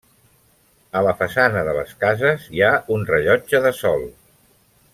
[1.01, 4.09] A la façana de les cases hi ha un rellotge de sol.